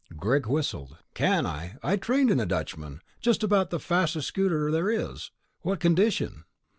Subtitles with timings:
[0.17, 0.97] Greg whistled.
[1.13, 1.75] "Can I?
[1.83, 3.01] I trained in a Dutchman...
[3.19, 5.29] just about the fastest scouter there is.
[5.61, 6.45] What condition?"